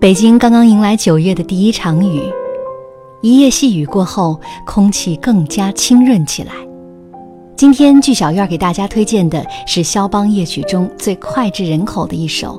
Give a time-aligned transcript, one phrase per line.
[0.00, 2.22] 北京刚刚迎来九月的第一场雨，
[3.20, 6.54] 一夜细雨过后，空气更加清润起来。
[7.54, 12.58] 今天剧小院给大家推荐的是肖邦夜曲中最脍炙人口的一首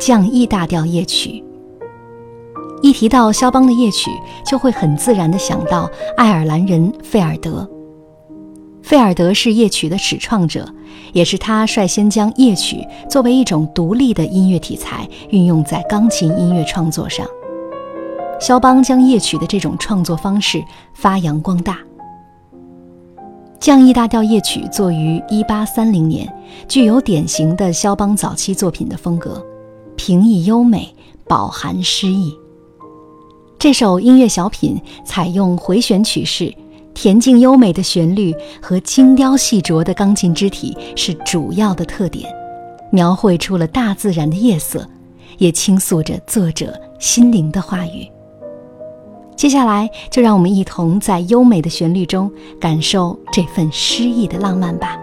[0.00, 1.28] 降 E 大调夜曲》。
[2.80, 4.10] 一提到肖邦的夜曲，
[4.46, 7.68] 就会很自然地想到爱尔兰人费尔德。
[8.88, 10.66] 费尔德是夜曲的始创者，
[11.12, 17.26] 也是他率先将夜曲作为一种独立的音乐题材运用在钢琴音乐创作上。
[18.40, 20.64] 肖邦将夜曲的这种创作方式
[20.94, 21.76] 发扬光大。
[23.60, 26.34] 降 E 大调夜曲作于1830年，
[26.66, 29.44] 具有典型的肖邦早期作品的风格，
[29.96, 30.94] 平易优美，
[31.26, 32.34] 饱含诗意。
[33.58, 36.54] 这首音乐小品采用回旋曲式。
[36.98, 42.28] 恬静优美的旋律和精雕细琢的钢琴肢体是主要的特点，
[42.90, 44.84] 描绘出了大自然的夜色，
[45.38, 48.04] 也倾诉着作者心灵的话语。
[49.36, 52.28] 接下来，就让我们一同在优美的旋律中
[52.60, 54.98] 感受这份诗意的浪漫吧。